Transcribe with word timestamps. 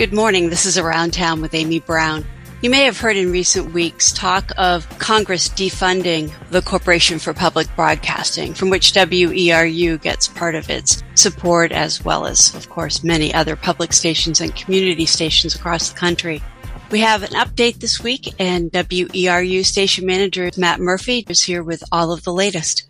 Good 0.00 0.14
morning. 0.14 0.48
This 0.48 0.64
is 0.64 0.78
Around 0.78 1.12
Town 1.12 1.42
with 1.42 1.52
Amy 1.52 1.78
Browne. 1.78 2.24
You 2.62 2.70
may 2.70 2.84
have 2.84 2.98
heard 2.98 3.18
in 3.18 3.30
recent 3.30 3.74
weeks 3.74 4.14
talk 4.14 4.50
of 4.56 4.88
Congress 4.98 5.46
defunding 5.50 6.32
the 6.48 6.62
Corporation 6.62 7.18
for 7.18 7.34
Public 7.34 7.68
Broadcasting, 7.76 8.54
from 8.54 8.70
which 8.70 8.94
WERU 8.94 10.00
gets 10.00 10.26
part 10.26 10.54
of 10.54 10.70
its 10.70 11.02
support, 11.16 11.70
as 11.70 12.02
well 12.02 12.24
as, 12.24 12.54
of 12.54 12.70
course, 12.70 13.04
many 13.04 13.34
other 13.34 13.56
public 13.56 13.92
stations 13.92 14.40
and 14.40 14.56
community 14.56 15.04
stations 15.04 15.54
across 15.54 15.90
the 15.90 15.98
country. 15.98 16.42
We 16.90 17.00
have 17.00 17.22
an 17.22 17.32
update 17.32 17.80
this 17.80 18.02
week, 18.02 18.32
and 18.38 18.72
WERU 18.72 19.66
station 19.66 20.06
manager 20.06 20.50
Matt 20.56 20.80
Murphy 20.80 21.26
is 21.28 21.42
here 21.42 21.62
with 21.62 21.84
all 21.92 22.10
of 22.10 22.24
the 22.24 22.32
latest. 22.32 22.89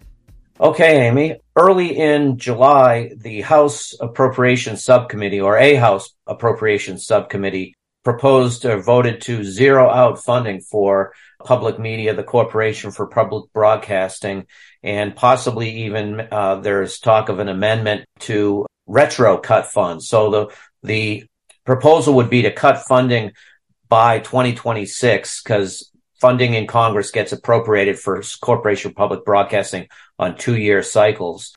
Okay, 0.61 1.09
Amy. 1.09 1.37
Early 1.57 1.97
in 1.97 2.37
July, 2.37 3.13
the 3.17 3.41
House 3.41 3.95
Appropriations 3.99 4.85
Subcommittee, 4.85 5.41
or 5.41 5.57
a 5.57 5.75
House 5.75 6.13
Appropriations 6.27 7.07
Subcommittee, 7.07 7.75
proposed 8.05 8.67
or 8.67 8.79
voted 8.79 9.23
to 9.23 9.43
zero 9.43 9.89
out 9.89 10.23
funding 10.23 10.61
for 10.61 11.15
public 11.43 11.79
media, 11.79 12.13
the 12.13 12.23
Corporation 12.23 12.91
for 12.91 13.07
Public 13.07 13.51
Broadcasting, 13.55 14.47
and 14.83 15.17
possibly 15.17 15.85
even 15.85 16.29
uh, 16.31 16.57
there's 16.57 16.99
talk 16.99 17.31
of 17.31 17.39
an 17.39 17.49
amendment 17.49 18.05
to 18.19 18.67
retro 18.87 19.39
cut 19.39 19.65
funds. 19.65 20.09
So 20.09 20.31
the 20.31 20.55
the 20.83 21.25
proposal 21.65 22.13
would 22.17 22.29
be 22.29 22.43
to 22.43 22.53
cut 22.53 22.83
funding 22.87 23.33
by 23.89 24.19
2026 24.19 25.43
because 25.43 25.91
funding 26.21 26.53
in 26.53 26.67
Congress 26.67 27.11
gets 27.11 27.33
appropriated 27.33 27.99
for 27.99 28.23
Corporation 28.41 28.93
Public 28.93 29.25
Broadcasting 29.25 29.89
on 30.21 30.37
two 30.37 30.57
year 30.57 30.83
cycles. 30.83 31.55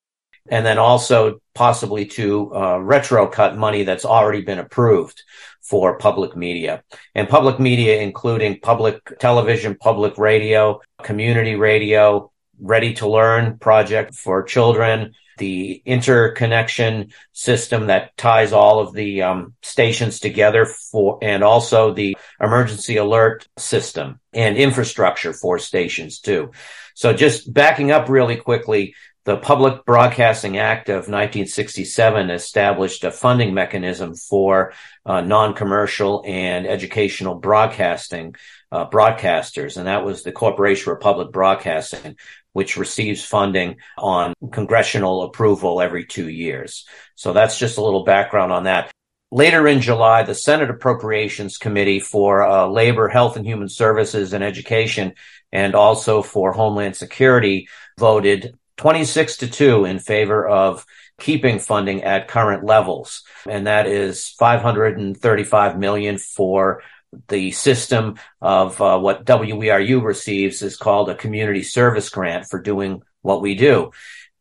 And 0.50 0.66
then 0.66 0.78
also 0.78 1.40
possibly 1.54 2.06
to 2.18 2.54
uh, 2.56 2.78
retro 2.80 3.28
cut 3.28 3.58
money 3.58 3.84
that's 3.84 4.06
already 4.06 4.42
been 4.42 4.60
approved 4.60 5.22
for 5.62 5.98
public 5.98 6.36
media 6.36 6.84
and 7.16 7.30
public 7.30 7.60
media, 7.60 8.02
including 8.02 8.60
public 8.60 9.00
television, 9.20 9.76
public 9.76 10.18
radio, 10.18 10.82
community 11.02 11.56
radio, 11.56 12.32
ready 12.60 12.94
to 12.96 13.10
learn 13.10 13.58
project 13.58 14.16
for 14.16 14.44
children, 14.44 15.14
the 15.38 15.82
interconnection 15.86 17.12
system 17.32 17.88
that 17.88 18.16
ties 18.18 18.54
all 18.54 18.80
of 18.80 18.94
the 18.94 19.24
um, 19.24 19.54
stations 19.62 20.20
together 20.20 20.66
for, 20.66 21.18
and 21.22 21.44
also 21.44 21.94
the 21.94 22.18
emergency 22.40 22.98
alert 22.98 23.48
system 23.58 24.20
and 24.32 24.58
infrastructure 24.58 25.34
for 25.34 25.58
stations 25.60 26.20
too. 26.20 26.52
So 26.96 27.14
just 27.14 27.52
backing 27.52 27.92
up 27.92 28.10
really 28.10 28.36
quickly, 28.36 28.96
the 29.26 29.38
Public 29.38 29.86
Broadcasting 29.86 30.58
Act 30.58 30.90
of 30.90 31.08
1967 31.08 32.30
established 32.30 33.06
a 33.06 33.12
funding 33.12 33.54
mechanism 33.54 34.16
for 34.16 34.74
uh, 35.06 35.22
non-commercial 35.22 36.24
and 36.28 36.68
educational 36.68 37.36
broadcasting 37.36 38.36
uh, 38.74 38.90
broadcasters, 38.90 39.78
and 39.78 39.86
that 39.86 40.04
was 40.04 40.24
the 40.24 40.32
Corporation 40.32 40.86
for 40.86 40.96
Public 40.96 41.32
Broadcasting, 41.32 42.18
which 42.54 42.76
receives 42.76 43.24
funding 43.24 43.78
on 44.00 44.34
congressional 44.52 45.22
approval 45.22 45.80
every 45.80 46.06
two 46.06 46.28
years. 46.28 46.88
So 47.14 47.34
that's 47.34 47.60
just 47.60 47.78
a 47.78 47.84
little 47.84 48.04
background 48.04 48.52
on 48.52 48.64
that. 48.64 48.92
Later 49.32 49.68
in 49.68 49.80
July, 49.80 50.24
the 50.24 50.34
Senate 50.34 50.72
Appropriations 50.72 51.60
Committee 51.60 52.00
for 52.00 52.42
uh, 52.42 52.66
Labor, 52.66 53.10
Health 53.10 53.38
and 53.38 53.46
Human 53.46 53.70
Services 53.70 54.34
and 54.34 54.44
Education, 54.44 55.14
and 55.52 55.76
also 55.76 56.24
for 56.24 56.52
Homeland 56.52 56.96
Security 56.96 57.68
voted 58.00 58.58
26 58.78 59.38
to 59.38 59.48
2 59.48 59.86
in 59.86 60.00
favor 60.00 60.48
of 60.48 60.84
keeping 61.20 61.60
funding 61.60 62.04
at 62.04 62.28
current 62.28 62.64
levels. 62.64 63.22
And 63.48 63.68
that 63.68 63.86
is 63.86 64.30
535 64.30 65.78
million 65.78 66.18
for 66.18 66.82
the 67.28 67.52
system 67.52 68.16
of 68.42 68.80
uh, 68.82 69.00
what 69.00 69.26
WERU 69.26 70.04
receives 70.04 70.62
is 70.62 70.78
called 70.78 71.10
a 71.10 71.16
community 71.16 71.64
service 71.64 72.10
grant 72.10 72.48
for 72.50 72.62
doing 72.62 73.02
what 73.22 73.42
we 73.42 73.56
do. 73.56 73.92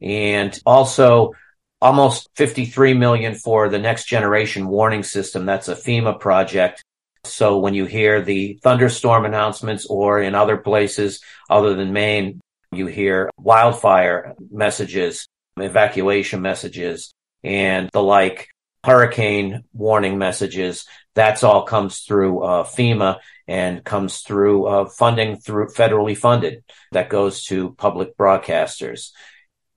And 0.01 0.59
also 0.67 1.33
almost 1.81 2.29
53 2.37 2.95
million 2.95 3.35
for 3.35 3.69
the 3.69 3.79
next 3.79 4.07
generation 4.07 4.69
warning 4.69 5.03
system. 5.03 5.47
That's 5.47 5.69
a 5.69 5.75
FEMA 5.75 6.19
project. 6.19 6.83
So 7.25 7.59
when 7.59 7.75
you 7.75 7.87
hear 7.87 8.23
the 8.23 8.59
thunderstorm 8.63 9.25
announcements 9.25 9.87
or 9.87 10.21
in 10.21 10.35
other 10.35 10.57
places 10.57 11.21
other 11.49 11.75
than 11.75 11.93
Maine, 11.93 12.41
you 12.73 12.87
hear 12.87 13.31
wildfire 13.37 14.35
messages, 14.51 15.29
evacuation 15.57 16.41
messages 16.41 17.13
and 17.45 17.91
the 17.93 18.03
like 18.03 18.49
hurricane 18.85 19.65
warning 19.73 20.19
messages. 20.19 20.87
That's 21.15 21.43
all 21.43 21.65
comes 21.65 22.01
through 22.01 22.41
uh, 22.41 22.65
FEMA 22.65 23.19
and 23.47 23.85
comes 23.85 24.21
through 24.21 24.67
uh, 24.67 24.89
funding 24.89 25.37
through 25.37 25.69
federally 25.69 26.17
funded 26.17 26.65
that 26.93 27.09
goes 27.09 27.45
to 27.45 27.73
public 27.75 28.17
broadcasters. 28.17 29.11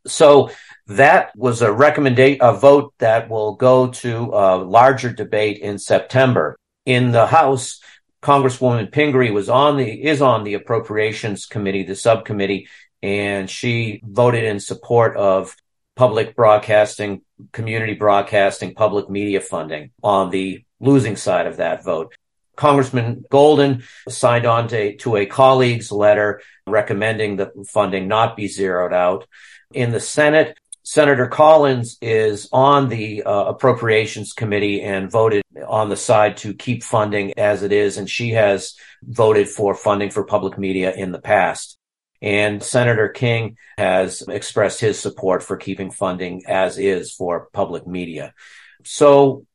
So 0.07 0.51
that 0.87 1.35
was 1.35 1.61
a 1.61 1.71
recommendation, 1.71 2.39
a 2.41 2.53
vote 2.53 2.93
that 2.99 3.29
will 3.29 3.55
go 3.55 3.87
to 3.87 4.31
a 4.33 4.57
larger 4.57 5.11
debate 5.11 5.57
in 5.57 5.79
September. 5.79 6.57
In 6.85 7.11
the 7.11 7.25
House, 7.25 7.81
Congresswoman 8.21 8.91
Pingree 8.91 9.31
was 9.31 9.49
on 9.49 9.77
the, 9.77 10.03
is 10.03 10.21
on 10.21 10.43
the 10.43 10.53
appropriations 10.53 11.47
committee, 11.47 11.83
the 11.83 11.95
subcommittee, 11.95 12.67
and 13.01 13.49
she 13.49 14.01
voted 14.03 14.43
in 14.43 14.59
support 14.59 15.17
of 15.17 15.55
public 15.95 16.35
broadcasting, 16.35 17.21
community 17.51 17.93
broadcasting, 17.93 18.73
public 18.73 19.09
media 19.09 19.41
funding 19.41 19.91
on 20.03 20.29
the 20.29 20.63
losing 20.79 21.15
side 21.15 21.47
of 21.47 21.57
that 21.57 21.83
vote. 21.83 22.13
Congressman 22.55 23.25
Golden 23.29 23.83
signed 24.07 24.45
on 24.45 24.67
to, 24.69 24.95
to 24.97 25.17
a 25.17 25.25
colleague's 25.25 25.91
letter 25.91 26.41
recommending 26.65 27.37
that 27.37 27.51
funding 27.67 28.07
not 28.07 28.35
be 28.35 28.47
zeroed 28.47 28.93
out. 28.93 29.27
In 29.73 29.91
the 29.91 29.99
Senate, 29.99 30.57
Senator 30.83 31.27
Collins 31.27 31.97
is 31.99 32.47
on 32.53 32.89
the 32.89 33.23
uh, 33.23 33.45
appropriations 33.45 34.33
committee 34.33 34.81
and 34.83 35.11
voted 35.11 35.41
on 35.67 35.89
the 35.89 35.97
side 35.97 36.37
to 36.37 36.53
keep 36.53 36.83
funding 36.83 37.33
as 37.39 37.63
it 37.63 37.71
is. 37.71 37.97
And 37.97 38.07
she 38.09 38.31
has 38.31 38.75
voted 39.03 39.49
for 39.49 39.73
funding 39.73 40.11
for 40.11 40.23
public 40.23 40.57
media 40.59 40.93
in 40.93 41.11
the 41.11 41.19
past. 41.19 41.77
And 42.25 42.63
Senator 42.63 43.07
King 43.07 43.57
has 43.77 44.23
expressed 44.23 44.81
his 44.81 44.99
support 44.99 45.43
for 45.43 45.57
keeping 45.57 45.91
funding 45.91 46.41
as 46.47 46.79
is 46.79 47.13
for 47.13 47.49
public 47.53 47.85
media. 47.85 48.33
So, 48.83 49.45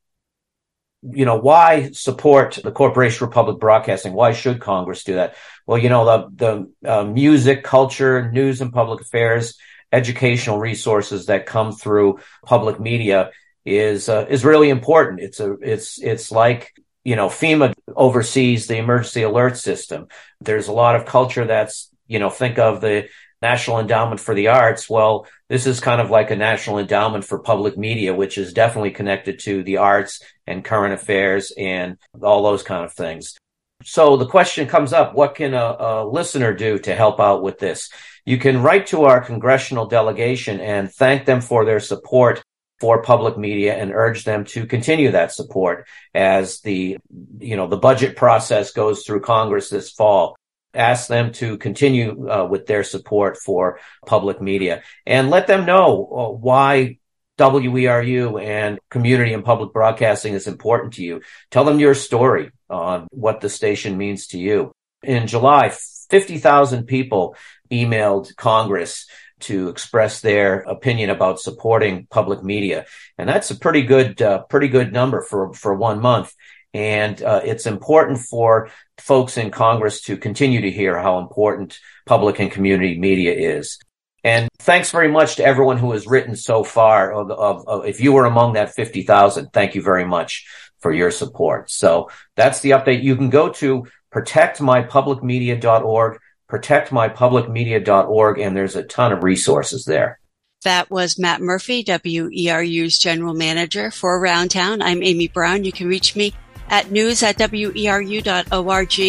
you 1.03 1.25
know, 1.25 1.37
why 1.37 1.91
support 1.91 2.61
the 2.63 2.71
Corporation 2.71 3.19
for 3.19 3.27
Public 3.27 3.59
Broadcasting? 3.59 4.13
Why 4.13 4.33
should 4.33 4.61
Congress 4.61 5.03
do 5.03 5.17
that? 5.17 5.35
Well, 5.67 5.79
you 5.79 5.89
know, 5.89 6.05
the, 6.05 6.69
the 6.83 6.91
uh, 6.93 7.05
music, 7.05 7.65
culture, 7.65 8.31
news 8.31 8.61
and 8.61 8.73
public 8.73 9.01
affairs, 9.01 9.59
educational 9.91 10.59
resources 10.59 11.27
that 11.27 11.47
come 11.47 11.73
through 11.73 12.21
public 12.47 12.79
media 12.79 13.31
is, 13.65 14.09
uh, 14.09 14.27
is 14.31 14.45
really 14.45 14.69
important. 14.69 15.21
It's 15.21 15.41
a, 15.41 15.55
it's, 15.55 16.01
it's 16.01 16.31
like, 16.31 16.73
you 17.03 17.17
know, 17.17 17.29
FEMA 17.29 17.73
oversees 17.97 18.69
the 18.69 18.77
emergency 18.77 19.23
alert 19.23 19.57
system. 19.57 20.07
There's 20.41 20.69
a 20.69 20.73
lot 20.73 20.95
of 20.95 21.07
culture 21.07 21.47
that's 21.47 21.91
you 22.11 22.19
know, 22.19 22.29
think 22.29 22.59
of 22.59 22.81
the 22.81 23.09
National 23.41 23.79
Endowment 23.79 24.21
for 24.21 24.35
the 24.35 24.49
Arts. 24.49 24.91
Well, 24.91 25.27
this 25.49 25.67
is 25.67 25.81
kind 25.81 26.01
of 26.01 26.11
like 26.11 26.31
a 26.31 26.37
national 26.37 26.79
endowment 26.79 27.25
for 27.25 27.39
public 27.39 27.79
media, 27.79 28.13
which 28.13 28.37
is 28.37 28.53
definitely 28.53 28.91
connected 28.91 29.39
to 29.41 29.63
the 29.63 29.79
arts 29.79 30.21
and 30.47 30.65
current 30.65 30.93
affairs 30.93 31.53
and 31.57 31.97
all 32.21 32.43
those 32.43 32.65
kind 32.65 32.85
of 32.85 32.93
things. 32.93 33.39
So 33.85 34.17
the 34.17 34.27
question 34.27 34.67
comes 34.67 34.93
up, 34.93 35.15
what 35.15 35.37
can 35.37 35.55
a, 35.55 35.77
a 35.79 36.05
listener 36.05 36.53
do 36.53 36.79
to 36.81 36.95
help 36.95 37.21
out 37.21 37.43
with 37.43 37.59
this? 37.59 37.89
You 38.27 38.37
can 38.37 38.61
write 38.61 38.89
to 38.89 39.05
our 39.05 39.23
congressional 39.23 39.87
delegation 39.87 40.61
and 40.61 40.93
thank 40.93 41.25
them 41.25 41.41
for 41.41 41.65
their 41.65 41.81
support 41.81 42.43
for 42.81 43.03
public 43.03 43.39
media 43.39 43.75
and 43.75 43.93
urge 43.93 44.25
them 44.25 44.45
to 44.47 44.67
continue 44.67 45.13
that 45.13 45.33
support 45.33 45.87
as 46.15 46.61
the, 46.61 46.99
you 47.39 47.57
know, 47.57 47.69
the 47.69 47.77
budget 47.77 48.17
process 48.17 48.73
goes 48.73 49.05
through 49.05 49.21
Congress 49.21 49.71
this 49.71 49.91
fall 49.91 50.37
ask 50.75 51.09
them 51.09 51.33
to 51.33 51.59
continue 51.59 52.31
uh, 52.31 52.47
with 52.47 52.67
their 52.67 52.85
support 52.85 53.37
for 53.37 53.81
public 54.07 54.41
media 54.41 54.83
and 55.07 55.31
let 55.31 55.47
them 55.47 55.67
know 55.67 56.07
uh, 56.07 56.33
why 56.33 56.99
WERU 57.39 58.43
and 58.43 58.79
community 58.91 59.33
and 59.33 59.45
public 59.45 59.73
broadcasting 59.73 60.35
is 60.35 60.47
important 60.47 60.95
to 60.95 61.03
you. 61.03 61.23
Tell 61.51 61.65
them 61.65 61.79
your 61.79 61.95
story 61.95 62.53
on 62.69 63.09
what 63.11 63.41
the 63.41 63.49
station 63.49 63.97
means 63.97 64.29
to 64.29 64.39
you. 64.39 64.73
In 65.03 65.27
July, 65.27 65.73
50,000 66.11 66.85
people 66.85 67.35
emailed 67.71 68.37
Congress 68.37 69.07
to 69.41 69.69
express 69.69 70.21
their 70.21 70.61
opinion 70.61 71.09
about 71.09 71.41
supporting 71.41 72.07
public 72.11 72.45
media. 72.45 72.85
And 73.17 73.29
that's 73.29 73.51
a 73.51 73.59
pretty 73.59 73.83
good, 73.83 74.21
uh, 74.21 74.43
pretty 74.43 74.69
good 74.69 74.93
number 74.93 75.23
for, 75.23 75.55
for 75.55 75.75
one 75.75 76.01
month. 76.01 76.35
And 76.73 77.21
uh, 77.23 77.41
it's 77.45 77.67
important 77.67 78.19
for 78.19 78.71
folks 78.99 79.37
in 79.37 79.51
Congress 79.51 80.03
to 80.03 80.17
continue 80.17 80.61
to 80.61 80.71
hear 80.71 80.99
how 80.99 81.19
important 81.19 81.79
public 82.07 82.39
and 82.39 82.51
community 82.51 82.99
media 82.99 83.33
is. 83.33 83.79
And 84.23 84.49
thanks 84.59 84.91
very 84.91 85.09
much 85.09 85.37
to 85.37 85.45
everyone 85.45 85.79
who 85.79 85.93
has 85.93 86.07
written 86.07 86.37
so 86.37 86.63
far. 86.63 87.13
Of, 87.13 87.31
of, 87.31 87.67
of 87.67 87.87
if 87.87 88.01
you 88.01 88.13
were 88.13 88.27
among 88.27 88.53
that 88.53 88.75
50,000, 88.75 89.49
thank 89.53 89.75
you 89.75 89.83
very 89.83 90.05
much 90.05 90.47
for 90.81 90.93
your 90.93 91.11
support. 91.11 91.71
So 91.71 92.11
that's 92.37 92.61
the 92.61 92.71
update. 92.71 93.03
You 93.03 93.17
can 93.17 93.31
go 93.31 93.49
to 93.55 93.87
protectmypublicmedia.org, 94.13 96.19
protectmypublicmedia.org, 96.51 98.39
and 98.39 98.57
there's 98.57 98.77
a 98.77 98.83
ton 98.83 99.13
of 99.13 99.23
resources 99.23 99.85
there. 99.85 100.19
That 100.65 100.91
was 100.91 101.19
Matt 101.19 101.41
Murphy, 101.41 101.83
WERU's 101.83 102.99
general 102.99 103.33
manager 103.33 103.91
for 103.91 104.19
Around 104.19 104.51
Town. 104.51 104.83
I'm 104.83 105.03
Amy 105.03 105.29
Browne. 105.29 105.65
You 105.65 105.73
can 105.73 105.89
reach 105.89 106.15
me 106.15 106.35
at 106.71 106.91
news 106.91 107.23
at 107.23 107.37
weru.org 107.37 109.01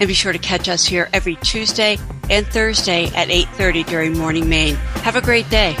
and 0.00 0.08
be 0.08 0.14
sure 0.14 0.32
to 0.32 0.38
catch 0.38 0.68
us 0.68 0.86
here 0.86 1.08
every 1.12 1.36
Tuesday 1.36 1.98
and 2.28 2.46
Thursday 2.46 3.06
at 3.14 3.28
8.30 3.28 3.86
during 3.86 4.18
Morning 4.18 4.48
Maine. 4.48 4.74
Have 4.74 5.16
a 5.16 5.20
great 5.20 5.48
day. 5.50 5.76